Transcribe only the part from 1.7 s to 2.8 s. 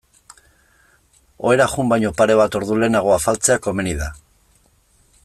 joan baino pare bat ordu